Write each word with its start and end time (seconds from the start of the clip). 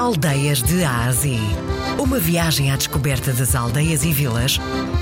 Aldeias 0.00 0.62
de 0.62 0.82
Ásia. 0.82 1.38
Uma 1.98 2.18
viagem 2.18 2.70
à 2.72 2.76
descoberta 2.76 3.34
das 3.34 3.54
aldeias 3.54 4.02
e 4.02 4.10
vilas 4.10 4.56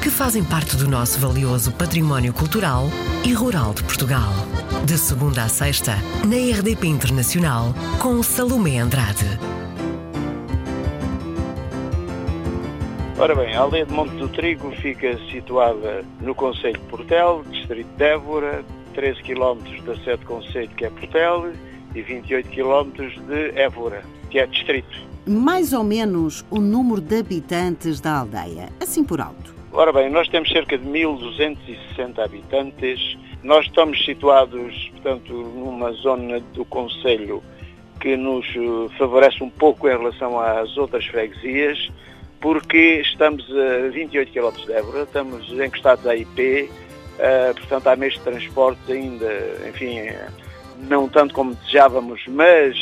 que 0.00 0.08
fazem 0.08 0.44
parte 0.44 0.76
do 0.76 0.88
nosso 0.88 1.18
valioso 1.18 1.72
património 1.72 2.32
cultural 2.32 2.84
e 3.26 3.32
rural 3.32 3.74
de 3.74 3.82
Portugal. 3.82 4.32
De 4.86 4.96
segunda 4.96 5.42
a 5.42 5.48
sexta, 5.48 5.96
na 6.24 6.36
RDP 6.36 6.86
Internacional, 6.86 7.74
com 8.00 8.22
Salomé 8.22 8.78
Andrade. 8.78 9.26
Ora 13.18 13.34
bem, 13.34 13.52
a 13.52 13.62
aldeia 13.62 13.86
de 13.86 13.92
Monte 13.92 14.14
do 14.14 14.28
Trigo 14.28 14.70
fica 14.76 15.18
situada 15.28 16.04
no 16.20 16.36
Conselho 16.36 16.78
de 16.78 16.86
Portel, 16.86 17.42
distrito 17.50 17.88
de 17.96 18.04
Évora, 18.04 18.64
13 18.94 19.24
km 19.24 19.58
da 19.84 19.96
sede 20.04 20.24
Conselho, 20.24 20.68
que 20.68 20.84
é 20.84 20.90
Portel, 20.90 21.52
e 21.94 22.02
28 22.02 22.48
km 22.50 23.08
de 23.26 23.58
Évora, 23.58 24.02
que 24.30 24.38
é 24.38 24.46
distrito. 24.46 25.02
Mais 25.26 25.72
ou 25.72 25.82
menos 25.82 26.44
o 26.50 26.60
número 26.60 27.00
de 27.00 27.18
habitantes 27.18 28.00
da 28.00 28.18
aldeia, 28.18 28.68
assim 28.80 29.02
por 29.02 29.20
alto. 29.20 29.54
Ora 29.72 29.92
bem, 29.92 30.10
nós 30.10 30.28
temos 30.28 30.50
cerca 30.50 30.78
de 30.78 30.86
1.260 30.86 32.18
habitantes. 32.18 33.18
Nós 33.42 33.66
estamos 33.66 34.04
situados, 34.04 34.90
portanto, 34.92 35.32
numa 35.32 35.92
zona 35.92 36.40
do 36.40 36.64
Conselho 36.64 37.42
que 38.00 38.16
nos 38.16 38.46
eh, 38.54 38.96
favorece 38.98 39.42
um 39.42 39.48
pouco 39.48 39.88
em 39.88 39.96
relação 39.96 40.38
às 40.38 40.76
outras 40.76 41.06
freguesias, 41.06 41.90
porque 42.38 43.00
estamos 43.00 43.42
a 43.50 43.88
28 43.88 44.30
km 44.30 44.66
de 44.66 44.72
Évora, 44.74 45.04
estamos 45.04 45.50
encostados 45.50 46.06
à 46.06 46.14
IP, 46.14 46.68
uh, 46.68 47.54
portanto 47.54 47.86
há 47.86 47.96
meios 47.96 48.14
de 48.14 48.20
transporte 48.20 48.92
ainda, 48.92 49.26
enfim, 49.66 50.00
não 50.78 51.08
tanto 51.08 51.34
como 51.34 51.54
desejávamos, 51.54 52.22
mas 52.28 52.76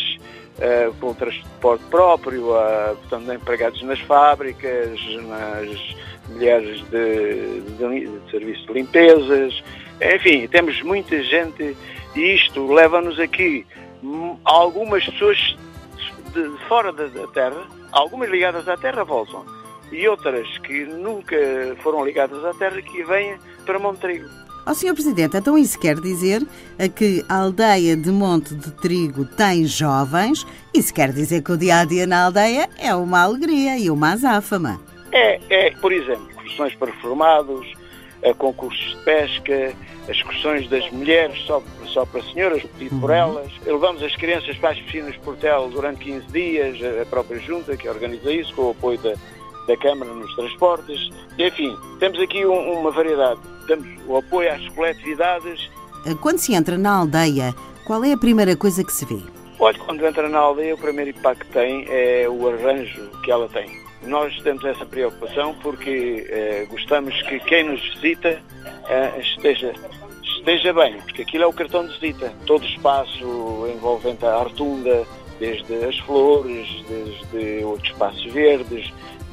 uh, 0.59 0.95
com 1.01 1.15
transporte 1.15 1.85
próprio, 1.91 2.51
uh, 2.51 2.97
portanto, 2.97 3.33
empregados 3.33 3.83
nas 3.83 4.01
fábricas, 4.01 5.01
nas 5.29 5.97
mulheres 6.29 6.83
de, 6.89 7.61
de, 7.61 8.07
de 8.07 8.31
serviço 8.31 8.67
de 8.67 8.73
limpezas, 8.73 9.63
enfim, 10.01 10.47
temos 10.49 10.83
muita 10.83 11.23
gente 11.23 11.77
e 12.15 12.21
isto 12.35 12.73
leva-nos 12.73 13.19
aqui 13.21 13.67
algumas 14.45 15.05
pessoas 15.05 15.57
de, 16.33 16.49
de 16.49 16.59
fora 16.67 16.93
da, 16.93 17.07
da, 17.07 17.27
terra, 17.29 17.63
algumas 17.93 18.29
ligadas 18.29 18.69
à 18.69 18.77
terra 18.77 19.05
voltam 19.05 19.45
e 19.93 20.09
outras 20.09 20.59
que 20.59 20.85
nunca 20.85 21.37
foram 21.83 22.05
ligadas 22.05 22.45
à 22.45 22.55
terra 22.55 22.81
que 22.81 23.05
vêm 23.05 23.37
para 23.65 23.79
Montrigo. 23.79 24.29
Ó 24.65 24.71
oh, 24.71 24.75
Sr. 24.75 24.95
Presidente, 24.95 25.37
então 25.37 25.59
isso 25.59 25.79
quer 25.79 25.99
dizer 25.99 26.47
que 26.95 27.25
a 27.29 27.39
aldeia 27.39 27.97
de 27.97 28.13
Monte 28.13 28.55
de 28.55 28.71
Trigo 28.71 29.25
tem 29.25 29.65
jovens, 29.65 30.47
isso 30.73 30.95
quer 30.95 31.13
dizer 31.13 31.43
que 31.43 31.51
o 31.51 31.57
dia 31.57 31.79
a 31.81 31.85
dia 31.85 32.07
na 32.07 32.27
aldeia 32.27 32.69
é 32.79 32.95
uma 32.95 33.23
alegria 33.23 33.77
e 33.77 33.91
uma 33.91 34.13
azáfama. 34.13 34.81
É, 35.11 35.41
é, 35.51 35.71
por 35.73 35.93
exemplo, 35.93 36.29
excursões 36.31 36.77
para 36.77 36.93
formados, 36.95 37.73
eh, 38.23 38.33
concursos 38.35 38.97
de 38.97 39.05
pesca, 39.05 39.75
as 40.09 40.17
excursões 40.17 40.69
das 40.69 40.89
mulheres 40.91 41.41
só, 41.45 41.61
só 41.87 42.07
para 42.07 42.23
senhoras, 42.23 42.63
pedido 42.63 43.01
por 43.01 43.11
uhum. 43.11 43.17
elas. 43.17 43.53
Levamos 43.67 44.01
as 44.03 44.15
crianças 44.15 44.57
para 44.59 44.71
as 44.71 44.81
piscinas 44.81 45.13
de 45.13 45.19
Portel 45.19 45.71
durante 45.71 46.05
15 46.05 46.27
dias, 46.29 46.79
a 47.01 47.05
própria 47.07 47.41
junta 47.41 47.77
que 47.77 47.89
organiza 47.89 48.33
isso, 48.33 48.55
com 48.55 48.63
o 48.63 48.71
apoio 48.71 48.99
da, 48.99 49.15
da 49.67 49.77
Câmara 49.77 50.13
nos 50.13 50.35
transportes. 50.35 51.11
Enfim, 51.39 51.77
temos 51.99 52.21
aqui 52.21 52.45
um, 52.45 52.81
uma 52.81 52.91
variedade. 52.91 53.41
Temos 53.67 53.87
o 54.07 54.17
apoio 54.17 54.53
às 54.53 54.69
coletividades. 54.71 55.71
Quando 56.21 56.39
se 56.39 56.55
entra 56.55 56.77
na 56.77 56.97
aldeia, 56.97 57.55
qual 57.85 58.05
é 58.05 58.13
a 58.13 58.17
primeira 58.17 58.57
coisa 58.57 58.83
que 58.83 58.93
se 58.93 59.05
vê? 59.05 59.21
Olha, 59.59 59.79
quando 59.79 60.05
entra 60.05 60.29
na 60.29 60.39
aldeia, 60.39 60.75
o 60.75 60.79
primeiro 60.79 61.11
impacto 61.11 61.47
que 61.47 61.53
tem 61.53 61.87
é 61.89 62.29
o 62.29 62.49
arranjo 62.49 63.09
que 63.23 63.31
ela 63.31 63.49
tem. 63.49 63.71
Nós 64.03 64.37
temos 64.43 64.65
essa 64.65 64.85
preocupação 64.85 65.55
porque 65.63 66.27
eh, 66.29 66.67
gostamos 66.69 67.23
que 67.23 67.39
quem 67.39 67.65
nos 67.65 67.81
visita 67.95 68.43
eh, 68.89 69.21
esteja, 69.21 69.73
esteja 70.39 70.73
bem, 70.73 71.01
porque 71.03 71.23
aquilo 71.23 71.45
é 71.45 71.47
o 71.47 71.53
cartão 71.53 71.87
de 71.87 71.93
visita. 72.01 72.33
Todo 72.45 72.63
o 72.63 72.67
espaço 72.67 73.69
envolvente 73.73 74.27
a 74.27 74.35
artunda, 74.35 75.07
desde 75.39 75.85
as 75.85 75.97
flores, 76.01 76.67
desde 76.89 77.65
os 77.65 77.83
espaços 77.85 78.25
verdes, 78.33 78.93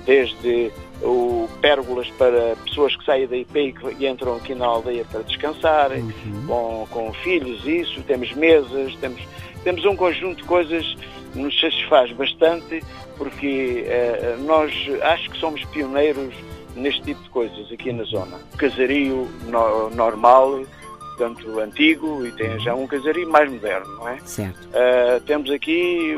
desde 0.09 0.71
o 1.03 1.47
pérgolas 1.61 2.09
para 2.17 2.55
pessoas 2.65 2.95
que 2.95 3.05
saem 3.05 3.27
da 3.27 3.37
IP 3.37 3.75
e 3.99 4.07
entram 4.07 4.37
aqui 4.37 4.55
na 4.55 4.65
aldeia 4.65 5.05
para 5.05 5.21
descansar, 5.21 5.91
uhum. 5.91 6.47
com, 6.47 6.87
com 6.89 7.13
filhos, 7.13 7.63
isso, 7.63 8.01
temos 8.01 8.33
mesas, 8.33 8.95
temos, 8.95 9.21
temos 9.63 9.85
um 9.85 9.95
conjunto 9.95 10.37
de 10.37 10.43
coisas 10.45 10.83
que 11.31 11.39
nos 11.39 11.57
satisfaz 11.59 12.11
bastante, 12.13 12.83
porque 13.19 13.83
eh, 13.85 14.35
nós 14.39 14.73
acho 15.03 15.29
que 15.29 15.37
somos 15.37 15.63
pioneiros 15.65 16.33
neste 16.75 17.03
tipo 17.03 17.21
de 17.21 17.29
coisas 17.29 17.71
aqui 17.71 17.93
na 17.93 18.03
zona. 18.05 18.39
Casario 18.57 19.27
no, 19.45 19.91
normal, 19.91 20.61
portanto 21.09 21.59
antigo, 21.59 22.25
e 22.25 22.31
tem 22.31 22.59
já 22.59 22.73
um 22.73 22.87
casario 22.87 23.29
mais 23.29 23.51
moderno, 23.51 23.95
não 23.97 24.09
é? 24.09 24.17
Certo. 24.25 24.67
Uh, 24.69 25.21
temos 25.25 25.51
aqui 25.51 26.15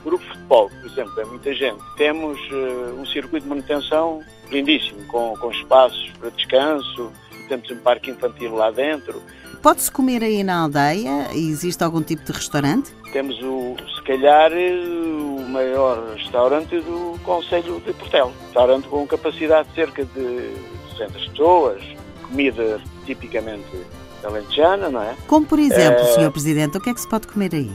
grupo 0.00 0.24
de 0.24 0.30
futebol, 0.30 0.70
por 0.70 0.90
exemplo, 0.90 1.20
é 1.20 1.24
muita 1.24 1.54
gente. 1.54 1.82
Temos 1.96 2.38
uh, 2.50 3.00
um 3.00 3.06
circuito 3.06 3.44
de 3.44 3.48
manutenção 3.48 4.22
lindíssimo, 4.50 5.04
com, 5.06 5.36
com 5.36 5.50
espaços 5.50 6.10
para 6.18 6.30
descanso, 6.30 7.12
temos 7.48 7.70
um 7.70 7.76
parque 7.78 8.10
infantil 8.10 8.54
lá 8.54 8.70
dentro. 8.70 9.20
Pode-se 9.62 9.90
comer 9.90 10.22
aí 10.22 10.42
na 10.42 10.62
aldeia? 10.62 11.28
Existe 11.34 11.82
algum 11.84 12.02
tipo 12.02 12.24
de 12.24 12.32
restaurante? 12.32 12.92
Temos, 13.12 13.36
o, 13.42 13.76
se 13.96 14.02
calhar, 14.02 14.52
o 14.52 15.46
maior 15.48 16.14
restaurante 16.16 16.80
do 16.80 17.18
Conselho 17.24 17.80
de 17.80 17.92
Portel. 17.92 18.32
Restaurante 18.46 18.88
com 18.88 19.06
capacidade 19.06 19.68
de 19.70 19.74
cerca 19.74 20.04
de 20.04 20.54
200 20.92 21.28
pessoas, 21.28 21.82
comida 22.26 22.80
tipicamente 23.04 23.84
alentejana, 24.24 24.88
não 24.88 25.02
é? 25.02 25.16
Como, 25.26 25.44
por 25.44 25.58
exemplo, 25.58 26.00
é... 26.00 26.04
Sr. 26.04 26.30
Presidente, 26.30 26.78
o 26.78 26.80
que 26.80 26.90
é 26.90 26.94
que 26.94 27.00
se 27.00 27.08
pode 27.08 27.26
comer 27.26 27.54
aí? 27.54 27.70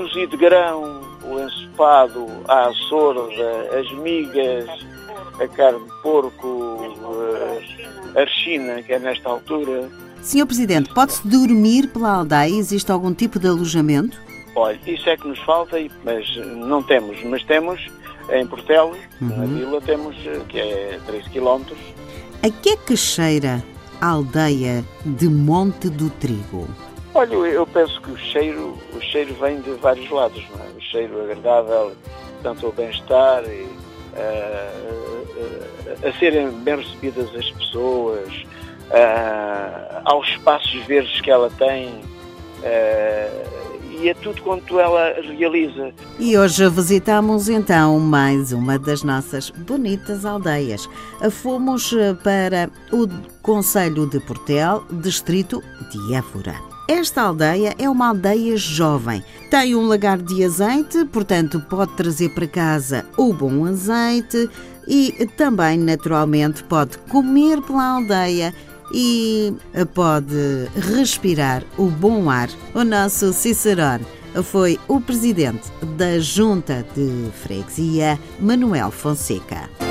O 0.00 0.04
cozido 0.04 0.30
de 0.30 0.36
grão, 0.38 1.02
o 1.22 1.38
ensopado, 1.38 2.26
a 2.48 2.72
sorda, 2.88 3.78
as 3.78 3.92
migas, 3.98 4.66
a 5.38 5.46
carne 5.46 5.84
de 5.84 6.02
porco, 6.02 6.96
a 8.16 8.20
archina, 8.20 8.82
que 8.82 8.94
é 8.94 8.98
nesta 8.98 9.28
altura. 9.28 9.90
Senhor 10.22 10.46
Presidente, 10.46 10.88
pode-se 10.94 11.28
dormir 11.28 11.88
pela 11.88 12.12
aldeia? 12.12 12.48
Existe 12.48 12.90
algum 12.90 13.12
tipo 13.12 13.38
de 13.38 13.48
alojamento? 13.48 14.18
Olha, 14.56 14.80
isso 14.86 15.06
é 15.06 15.18
que 15.18 15.28
nos 15.28 15.38
falta, 15.40 15.76
mas 16.02 16.34
não 16.56 16.82
temos. 16.82 17.22
Mas 17.24 17.44
temos 17.44 17.86
em 18.30 18.46
Portelo, 18.46 18.96
uhum. 19.20 19.28
na 19.28 19.44
vila, 19.44 19.80
temos, 19.82 20.16
eh, 20.24 20.40
que 20.48 20.58
é 20.58 20.98
3 21.04 21.28
km. 21.28 21.74
A 22.42 22.48
que 22.48 22.70
é 22.70 22.76
que 22.78 22.96
cheira 22.96 23.62
a 24.00 24.08
aldeia 24.08 24.82
de 25.04 25.28
Monte 25.28 25.90
do 25.90 26.08
Trigo? 26.08 26.66
Olha, 27.14 27.34
eu 27.34 27.66
penso 27.66 28.00
que 28.00 28.12
o 28.12 28.16
cheiro, 28.16 28.78
o 28.94 29.00
cheiro 29.00 29.34
vem 29.34 29.60
de 29.60 29.72
vários 29.72 30.08
lados, 30.10 30.44
não 30.50 30.64
é? 30.64 30.68
O 30.76 30.80
cheiro 30.80 31.20
agradável, 31.22 31.92
tanto 32.42 32.66
ao 32.66 32.72
bem-estar 32.72 33.42
e 33.44 33.64
uh, 34.14 36.08
a 36.08 36.12
serem 36.18 36.50
bem 36.50 36.76
recebidas 36.76 37.34
as 37.34 37.50
pessoas, 37.50 38.28
uh, 38.90 40.02
aos 40.04 40.28
espaços 40.28 40.72
verdes 40.86 41.20
que 41.20 41.30
ela 41.30 41.50
tem 41.50 42.00
e 44.00 44.08
a 44.08 44.14
tudo 44.14 44.40
quanto 44.42 44.78
ela 44.78 45.14
realiza. 45.36 45.92
E 46.18 46.36
hoje 46.36 46.68
visitamos 46.68 47.48
então 47.48 47.98
mais 47.98 48.52
uma 48.52 48.78
das 48.78 49.02
nossas 49.02 49.50
bonitas 49.50 50.24
aldeias. 50.24 50.88
Fomos 51.30 51.92
para 52.22 52.70
o 52.92 53.08
Conselho 53.42 54.06
de 54.06 54.20
Portel, 54.20 54.84
distrito 54.90 55.62
de 55.90 56.14
Évora. 56.14 56.69
Esta 56.90 57.22
aldeia 57.22 57.72
é 57.78 57.88
uma 57.88 58.08
aldeia 58.08 58.56
jovem. 58.56 59.22
Tem 59.48 59.76
um 59.76 59.86
lagar 59.86 60.18
de 60.18 60.44
azeite, 60.44 61.04
portanto, 61.04 61.60
pode 61.70 61.92
trazer 61.92 62.30
para 62.30 62.48
casa 62.48 63.06
o 63.16 63.32
bom 63.32 63.64
azeite 63.64 64.50
e 64.88 65.12
também, 65.36 65.78
naturalmente, 65.78 66.64
pode 66.64 66.98
comer 66.98 67.62
pela 67.62 67.94
aldeia 67.94 68.52
e 68.92 69.54
pode 69.94 70.34
respirar 70.74 71.62
o 71.78 71.86
bom 71.86 72.28
ar. 72.28 72.50
O 72.74 72.82
nosso 72.82 73.32
Cicerone 73.32 74.04
foi 74.42 74.76
o 74.88 75.00
presidente 75.00 75.70
da 75.96 76.18
Junta 76.18 76.84
de 76.92 77.30
Freguesia, 77.40 78.18
Manuel 78.40 78.90
Fonseca. 78.90 79.89